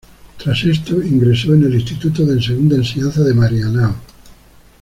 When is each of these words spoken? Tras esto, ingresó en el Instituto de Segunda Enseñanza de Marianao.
Tras 0.39 0.63
esto, 0.63 0.99
ingresó 1.03 1.53
en 1.53 1.65
el 1.65 1.75
Instituto 1.75 2.25
de 2.25 2.41
Segunda 2.41 2.75
Enseñanza 2.75 3.21
de 3.23 3.35
Marianao. 3.35 3.95